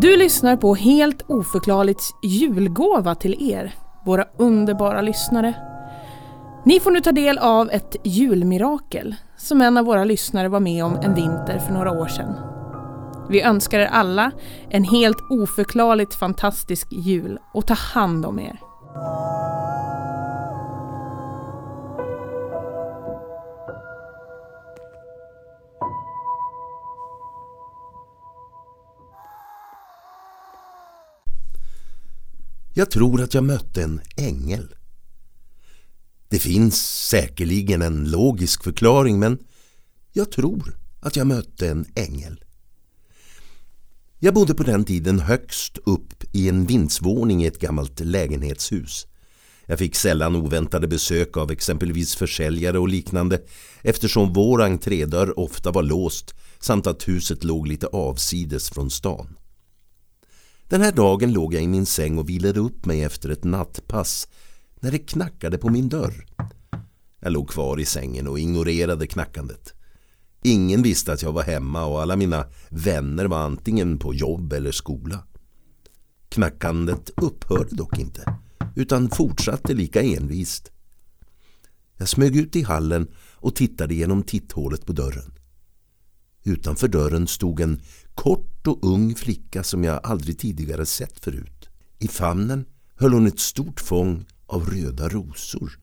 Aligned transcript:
Du 0.00 0.16
lyssnar 0.16 0.56
på 0.56 0.74
Helt 0.74 1.22
oförklarligt 1.26 2.02
julgåva 2.22 3.14
till 3.14 3.52
er, 3.52 3.74
våra 4.06 4.24
underbara 4.38 5.00
lyssnare. 5.00 5.54
Ni 6.64 6.80
får 6.80 6.90
nu 6.90 7.00
ta 7.00 7.12
del 7.12 7.38
av 7.38 7.70
ett 7.70 7.96
julmirakel 8.04 9.14
som 9.36 9.60
en 9.60 9.76
av 9.76 9.84
våra 9.84 10.04
lyssnare 10.04 10.48
var 10.48 10.60
med 10.60 10.84
om 10.84 10.96
en 10.96 11.14
vinter 11.14 11.58
för 11.58 11.72
några 11.72 11.92
år 11.92 12.06
sedan. 12.06 12.34
Vi 13.30 13.42
önskar 13.42 13.78
er 13.78 13.86
alla 13.86 14.30
en 14.70 14.84
helt 14.84 15.18
oförklarligt 15.30 16.14
fantastisk 16.14 16.88
jul 16.92 17.38
och 17.54 17.66
ta 17.66 17.74
hand 17.74 18.26
om 18.26 18.38
er. 18.38 18.60
Jag 32.80 32.90
tror 32.90 33.22
att 33.22 33.34
jag 33.34 33.44
mötte 33.44 33.82
en 33.82 34.00
ängel. 34.16 34.74
Det 36.28 36.38
finns 36.38 37.06
säkerligen 37.08 37.82
en 37.82 38.10
logisk 38.10 38.64
förklaring 38.64 39.18
men 39.18 39.38
jag 40.12 40.32
tror 40.32 40.78
att 41.00 41.16
jag 41.16 41.26
mötte 41.26 41.68
en 41.68 41.86
ängel. 41.94 42.44
Jag 44.18 44.34
bodde 44.34 44.54
på 44.54 44.62
den 44.62 44.84
tiden 44.84 45.20
högst 45.20 45.78
upp 45.84 46.24
i 46.32 46.48
en 46.48 46.66
vindsvåning 46.66 47.42
i 47.42 47.46
ett 47.46 47.60
gammalt 47.60 48.00
lägenhetshus. 48.00 49.06
Jag 49.66 49.78
fick 49.78 49.96
sällan 49.96 50.36
oväntade 50.36 50.88
besök 50.88 51.36
av 51.36 51.50
exempelvis 51.50 52.14
försäljare 52.14 52.78
och 52.78 52.88
liknande 52.88 53.40
eftersom 53.82 54.32
vår 54.32 54.62
entrédörr 54.62 55.38
ofta 55.38 55.70
var 55.70 55.82
låst 55.82 56.34
samt 56.60 56.86
att 56.86 57.08
huset 57.08 57.44
låg 57.44 57.66
lite 57.66 57.86
avsides 57.86 58.70
från 58.70 58.90
stan. 58.90 59.36
Den 60.70 60.80
här 60.80 60.92
dagen 60.92 61.32
låg 61.32 61.54
jag 61.54 61.62
i 61.62 61.68
min 61.68 61.86
säng 61.86 62.18
och 62.18 62.28
vilade 62.28 62.60
upp 62.60 62.86
mig 62.86 63.04
efter 63.04 63.28
ett 63.28 63.44
nattpass 63.44 64.28
när 64.80 64.90
det 64.90 64.98
knackade 64.98 65.58
på 65.58 65.68
min 65.70 65.88
dörr. 65.88 66.26
Jag 67.20 67.32
låg 67.32 67.48
kvar 67.48 67.80
i 67.80 67.84
sängen 67.84 68.28
och 68.28 68.38
ignorerade 68.38 69.06
knackandet. 69.06 69.74
Ingen 70.42 70.82
visste 70.82 71.12
att 71.12 71.22
jag 71.22 71.32
var 71.32 71.42
hemma 71.42 71.84
och 71.84 72.02
alla 72.02 72.16
mina 72.16 72.44
vänner 72.68 73.24
var 73.24 73.38
antingen 73.38 73.98
på 73.98 74.14
jobb 74.14 74.52
eller 74.52 74.72
skola. 74.72 75.24
Knackandet 76.28 77.10
upphörde 77.16 77.76
dock 77.76 77.98
inte 77.98 78.34
utan 78.76 79.10
fortsatte 79.10 79.74
lika 79.74 80.02
envist. 80.02 80.70
Jag 81.96 82.08
smög 82.08 82.36
ut 82.36 82.56
i 82.56 82.62
hallen 82.62 83.08
och 83.34 83.54
tittade 83.54 83.94
genom 83.94 84.22
titthålet 84.22 84.86
på 84.86 84.92
dörren. 84.92 85.32
Utanför 86.44 86.88
dörren 86.88 87.26
stod 87.26 87.60
en 87.60 87.80
kort 88.14 88.66
och 88.66 88.78
ung 88.84 89.14
flicka 89.14 89.62
som 89.62 89.84
jag 89.84 90.00
aldrig 90.02 90.38
tidigare 90.38 90.86
sett 90.86 91.24
förut. 91.24 91.68
I 91.98 92.08
famnen 92.08 92.64
höll 92.96 93.12
hon 93.12 93.26
ett 93.26 93.40
stort 93.40 93.80
fång 93.80 94.26
av 94.46 94.70
röda 94.70 95.08
rosor, 95.08 95.78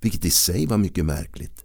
vilket 0.00 0.24
i 0.24 0.30
sig 0.30 0.66
var 0.66 0.78
mycket 0.78 1.04
märkligt. 1.04 1.64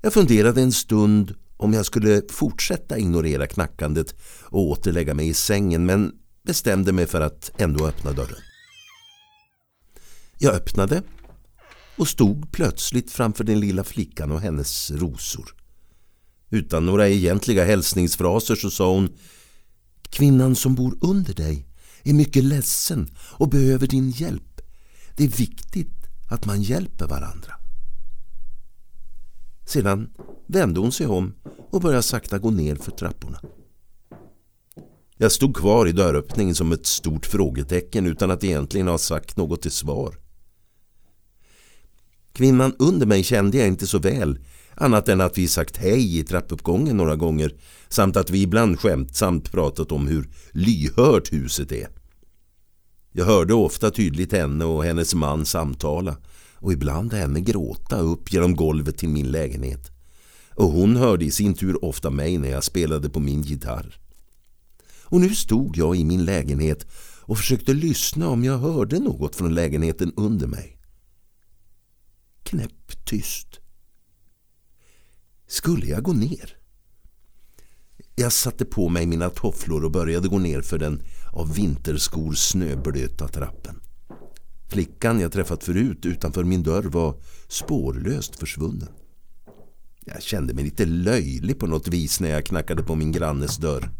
Jag 0.00 0.12
funderade 0.12 0.62
en 0.62 0.72
stund 0.72 1.34
om 1.56 1.72
jag 1.72 1.86
skulle 1.86 2.22
fortsätta 2.30 2.98
ignorera 2.98 3.46
knackandet 3.46 4.14
och 4.42 4.60
återlägga 4.60 5.14
mig 5.14 5.28
i 5.28 5.34
sängen 5.34 5.86
men 5.86 6.12
bestämde 6.42 6.92
mig 6.92 7.06
för 7.06 7.20
att 7.20 7.50
ändå 7.58 7.86
öppna 7.86 8.12
dörren. 8.12 8.42
Jag 10.38 10.54
öppnade 10.54 11.02
och 11.96 12.08
stod 12.08 12.52
plötsligt 12.52 13.10
framför 13.10 13.44
den 13.44 13.60
lilla 13.60 13.84
flickan 13.84 14.32
och 14.32 14.40
hennes 14.40 14.90
rosor. 14.90 15.63
Utan 16.54 16.86
några 16.86 17.08
egentliga 17.08 17.64
hälsningsfraser 17.64 18.54
så 18.54 18.70
sa 18.70 18.94
hon 18.94 19.08
Kvinnan 20.02 20.56
som 20.56 20.74
bor 20.74 20.98
under 21.00 21.34
dig 21.34 21.66
är 22.02 22.12
mycket 22.12 22.44
ledsen 22.44 23.10
och 23.18 23.48
behöver 23.48 23.86
din 23.86 24.10
hjälp. 24.10 24.60
Det 25.16 25.24
är 25.24 25.28
viktigt 25.28 26.06
att 26.30 26.46
man 26.46 26.62
hjälper 26.62 27.06
varandra. 27.06 27.52
Sedan 29.66 30.10
vände 30.46 30.80
hon 30.80 30.92
sig 30.92 31.06
om 31.06 31.34
och 31.70 31.80
började 31.80 32.02
sakta 32.02 32.38
gå 32.38 32.50
ner 32.50 32.76
för 32.76 32.90
trapporna. 32.90 33.40
Jag 35.16 35.32
stod 35.32 35.56
kvar 35.56 35.86
i 35.86 35.92
dörröppningen 35.92 36.54
som 36.54 36.72
ett 36.72 36.86
stort 36.86 37.26
frågetecken 37.26 38.06
utan 38.06 38.30
att 38.30 38.44
egentligen 38.44 38.88
ha 38.88 38.98
sagt 38.98 39.36
något 39.36 39.62
till 39.62 39.70
svar. 39.70 40.18
Kvinnan 42.32 42.74
under 42.78 43.06
mig 43.06 43.22
kände 43.22 43.58
jag 43.58 43.68
inte 43.68 43.86
så 43.86 43.98
väl 43.98 44.38
annat 44.76 45.08
än 45.08 45.20
att 45.20 45.38
vi 45.38 45.48
sagt 45.48 45.76
hej 45.76 46.18
i 46.18 46.24
trappuppgången 46.24 46.96
några 46.96 47.16
gånger 47.16 47.54
samt 47.88 48.16
att 48.16 48.30
vi 48.30 48.42
ibland 48.42 48.80
skämtsamt 48.80 49.52
pratat 49.52 49.92
om 49.92 50.06
hur 50.06 50.28
lyhört 50.52 51.32
huset 51.32 51.72
är. 51.72 51.88
Jag 53.12 53.24
hörde 53.24 53.54
ofta 53.54 53.90
tydligt 53.90 54.32
henne 54.32 54.64
och 54.64 54.84
hennes 54.84 55.14
man 55.14 55.46
samtala 55.46 56.16
och 56.54 56.72
ibland 56.72 57.12
henne 57.12 57.40
gråta 57.40 57.98
upp 57.98 58.32
genom 58.32 58.56
golvet 58.56 58.98
till 58.98 59.08
min 59.08 59.30
lägenhet. 59.30 59.90
Och 60.54 60.68
hon 60.68 60.96
hörde 60.96 61.24
i 61.24 61.30
sin 61.30 61.54
tur 61.54 61.84
ofta 61.84 62.10
mig 62.10 62.38
när 62.38 62.50
jag 62.50 62.64
spelade 62.64 63.10
på 63.10 63.20
min 63.20 63.42
gitarr. 63.42 63.98
Och 65.02 65.20
nu 65.20 65.34
stod 65.34 65.76
jag 65.76 65.96
i 65.96 66.04
min 66.04 66.24
lägenhet 66.24 66.86
och 67.20 67.38
försökte 67.38 67.74
lyssna 67.74 68.28
om 68.28 68.44
jag 68.44 68.58
hörde 68.58 68.98
något 68.98 69.36
från 69.36 69.54
lägenheten 69.54 70.12
under 70.16 70.46
mig. 70.46 70.78
Knäpptyst. 72.42 73.60
Skulle 75.54 75.86
jag 75.86 76.02
gå 76.02 76.12
ner? 76.12 76.56
Jag 78.14 78.32
satte 78.32 78.64
på 78.64 78.88
mig 78.88 79.06
mina 79.06 79.30
tofflor 79.30 79.84
och 79.84 79.90
började 79.90 80.28
gå 80.28 80.38
ner 80.38 80.62
för 80.62 80.78
den 80.78 81.02
av 81.32 81.54
vinterskor 81.54 82.32
snöblöta 82.32 83.28
trappen. 83.28 83.80
Flickan 84.68 85.20
jag 85.20 85.32
träffat 85.32 85.64
förut 85.64 86.06
utanför 86.06 86.44
min 86.44 86.62
dörr 86.62 86.82
var 86.82 87.20
spårlöst 87.48 88.36
försvunnen. 88.36 88.88
Jag 90.04 90.22
kände 90.22 90.54
mig 90.54 90.64
lite 90.64 90.84
löjlig 90.84 91.58
på 91.58 91.66
något 91.66 91.88
vis 91.88 92.20
när 92.20 92.30
jag 92.30 92.46
knackade 92.46 92.82
på 92.82 92.94
min 92.94 93.12
grannes 93.12 93.56
dörr. 93.56 93.90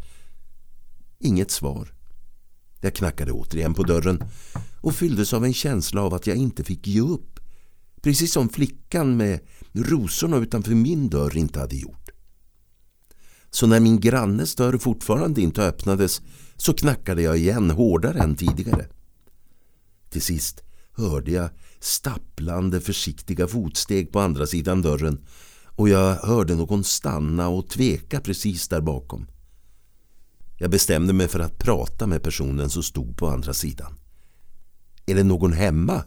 Inget 1.19 1.51
svar. 1.51 1.93
Jag 2.81 2.95
knackade 2.95 3.31
återigen 3.31 3.73
på 3.73 3.83
dörren 3.83 4.23
och 4.81 4.95
fylldes 4.95 5.33
av 5.33 5.45
en 5.45 5.53
känsla 5.53 6.01
av 6.01 6.13
att 6.13 6.27
jag 6.27 6.37
inte 6.37 6.63
fick 6.63 6.87
ge 6.87 7.01
upp. 7.01 7.34
Precis 8.05 8.33
som 8.33 8.49
flickan 8.49 9.17
med 9.17 9.39
rosorna 9.73 10.37
utanför 10.37 10.71
min 10.71 11.09
dörr 11.09 11.37
inte 11.37 11.59
hade 11.59 11.75
gjort. 11.75 12.09
Så 13.49 13.67
när 13.67 13.79
min 13.79 13.99
grannes 13.99 14.55
dörr 14.55 14.77
fortfarande 14.77 15.41
inte 15.41 15.63
öppnades 15.63 16.21
så 16.55 16.73
knackade 16.73 17.21
jag 17.21 17.37
igen 17.37 17.71
hårdare 17.71 18.19
än 18.19 18.35
tidigare. 18.35 18.87
Till 20.09 20.21
sist 20.21 20.63
hörde 20.91 21.31
jag 21.31 21.49
stapplande 21.79 22.81
försiktiga 22.81 23.47
fotsteg 23.47 24.11
på 24.11 24.19
andra 24.19 24.47
sidan 24.47 24.81
dörren 24.81 25.25
och 25.65 25.89
jag 25.89 26.15
hörde 26.15 26.55
någon 26.55 26.83
stanna 26.83 27.47
och 27.47 27.69
tveka 27.69 28.19
precis 28.19 28.67
där 28.67 28.81
bakom. 28.81 29.27
Jag 30.57 30.71
bestämde 30.71 31.13
mig 31.13 31.27
för 31.27 31.39
att 31.39 31.59
prata 31.59 32.07
med 32.07 32.23
personen 32.23 32.69
som 32.69 32.83
stod 32.83 33.17
på 33.17 33.27
andra 33.27 33.53
sidan. 33.53 33.93
Är 35.05 35.15
det 35.15 35.23
någon 35.23 35.53
hemma? 35.53 36.03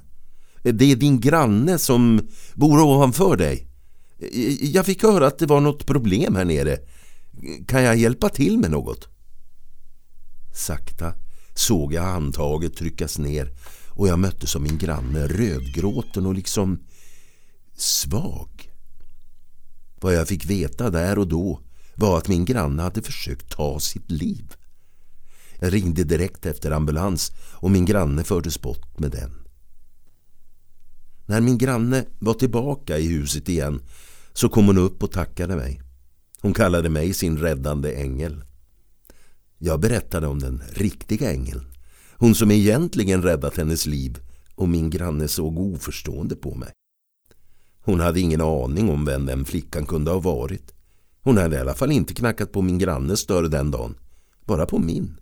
Det 0.62 0.92
är 0.92 0.96
din 0.96 1.20
granne 1.20 1.78
som 1.78 2.28
bor 2.54 2.80
ovanför 2.80 3.36
dig. 3.36 3.68
Jag 4.60 4.86
fick 4.86 5.02
höra 5.02 5.26
att 5.26 5.38
det 5.38 5.46
var 5.46 5.60
något 5.60 5.86
problem 5.86 6.36
här 6.36 6.44
nere. 6.44 6.78
Kan 7.66 7.82
jag 7.82 7.96
hjälpa 7.96 8.28
till 8.28 8.58
med 8.58 8.70
något? 8.70 9.08
Sakta 10.54 11.14
såg 11.54 11.92
jag 11.92 12.02
handtaget 12.02 12.76
tryckas 12.76 13.18
ner 13.18 13.52
och 13.90 14.08
jag 14.08 14.18
mötte 14.18 14.46
som 14.46 14.62
min 14.62 14.78
granne 14.78 15.26
rödgråten 15.26 16.26
och 16.26 16.34
liksom 16.34 16.78
svag. 17.76 18.72
Vad 20.00 20.14
jag 20.14 20.28
fick 20.28 20.46
veta 20.46 20.90
där 20.90 21.18
och 21.18 21.28
då 21.28 21.60
var 21.94 22.18
att 22.18 22.28
min 22.28 22.44
granne 22.44 22.82
hade 22.82 23.02
försökt 23.02 23.50
ta 23.50 23.80
sitt 23.80 24.10
liv. 24.10 24.52
Jag 25.60 25.72
ringde 25.72 26.04
direkt 26.04 26.46
efter 26.46 26.70
ambulans 26.70 27.32
och 27.52 27.70
min 27.70 27.84
granne 27.84 28.24
fördes 28.24 28.60
bort 28.60 28.98
med 28.98 29.10
den. 29.10 29.47
När 31.28 31.40
min 31.40 31.58
granne 31.58 32.04
var 32.18 32.34
tillbaka 32.34 32.98
i 32.98 33.08
huset 33.08 33.48
igen 33.48 33.80
så 34.32 34.48
kom 34.48 34.66
hon 34.66 34.78
upp 34.78 35.02
och 35.02 35.12
tackade 35.12 35.56
mig. 35.56 35.82
Hon 36.40 36.54
kallade 36.54 36.88
mig 36.88 37.14
sin 37.14 37.38
räddande 37.38 37.94
ängel. 37.94 38.44
Jag 39.58 39.80
berättade 39.80 40.26
om 40.26 40.38
den 40.38 40.62
riktiga 40.72 41.32
ängeln. 41.32 41.64
Hon 42.16 42.34
som 42.34 42.50
egentligen 42.50 43.22
räddat 43.22 43.56
hennes 43.56 43.86
liv 43.86 44.18
och 44.54 44.68
min 44.68 44.90
granne 44.90 45.28
såg 45.28 45.58
oförstående 45.58 46.36
på 46.36 46.54
mig. 46.54 46.72
Hon 47.80 48.00
hade 48.00 48.20
ingen 48.20 48.40
aning 48.40 48.90
om 48.90 49.04
vem 49.04 49.26
den 49.26 49.44
flickan 49.44 49.86
kunde 49.86 50.10
ha 50.10 50.18
varit. 50.18 50.74
Hon 51.22 51.38
hade 51.38 51.56
i 51.56 51.60
alla 51.60 51.74
fall 51.74 51.92
inte 51.92 52.14
knackat 52.14 52.52
på 52.52 52.62
min 52.62 52.78
grannes 52.78 53.26
dörr 53.26 53.48
den 53.48 53.70
dagen. 53.70 53.94
Bara 54.44 54.66
på 54.66 54.78
min. 54.78 55.20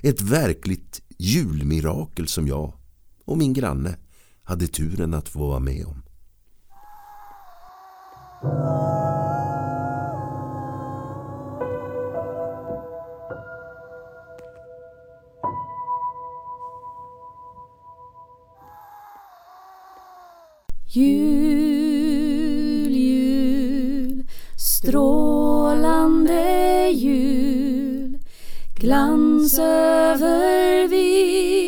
Ett 0.00 0.20
verkligt 0.20 1.02
julmirakel 1.18 2.28
som 2.28 2.46
jag 2.48 2.77
och 3.28 3.38
min 3.38 3.52
granne 3.52 3.96
hade 4.42 4.66
turen 4.66 5.14
att 5.14 5.28
få 5.28 5.38
vara 5.38 5.58
med 5.58 5.86
om. 5.86 6.02
Jul, 20.86 22.12
jul, 22.92 24.26
strålande 24.56 26.10
jul, 26.90 28.18
glans 28.80 29.58
över 29.58 30.88
vid 30.88 31.67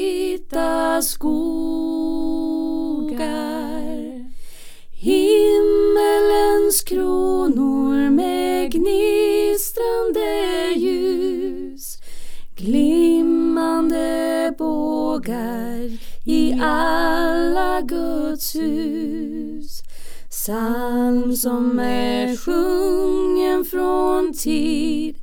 skogar. 1.02 2.60
Himmelens 4.92 6.82
kronor 6.82 8.10
med 8.10 8.72
gnistrande 8.72 10.20
ljus. 10.76 11.98
Glimmande 12.56 14.54
bågar 14.58 15.98
i 16.26 16.52
alla 16.62 17.80
Guds 17.80 18.54
hus. 18.54 19.82
Psalm 20.30 21.36
som 21.36 21.78
är 21.78 22.36
sjungen 22.36 23.64
från 23.64 24.32
tid 24.32 25.16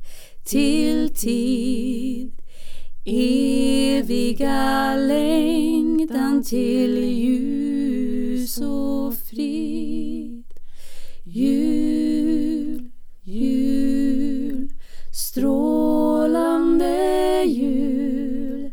till 0.44 1.14
tid. 1.14 2.37
Eviga 3.10 4.96
längtan 4.96 6.42
till 6.44 7.04
ljus 7.04 8.60
och 8.60 9.14
frid. 9.14 10.44
Jul, 11.24 12.90
jul, 13.22 14.68
strålande 15.12 16.94
jul. 17.44 18.70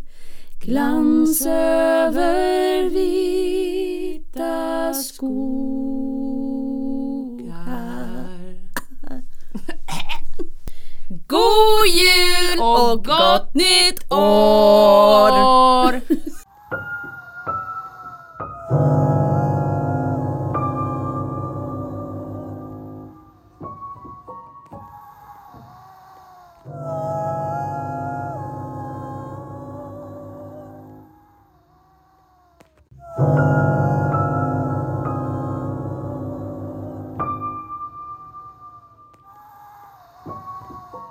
Glans 0.66 1.46
över 1.46 2.90
vita 2.90 3.74
skogar 4.94 5.75
God 11.46 11.88
jul 11.88 12.60
och 12.60 13.06
gott 13.06 13.54
nytt 13.54 14.12
år! 14.12 15.15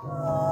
Oh. 0.07 0.44